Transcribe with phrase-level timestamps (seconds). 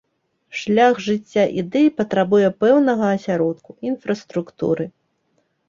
[0.61, 4.93] Шлях жыцця ідэй патрабуе пэўнага асяродку, інфраструктуры.